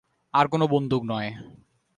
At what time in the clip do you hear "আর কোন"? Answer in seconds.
0.33-0.61